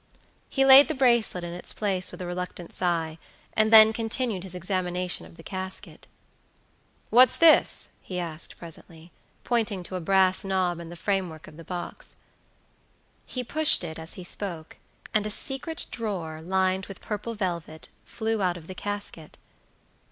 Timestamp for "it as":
13.83-14.13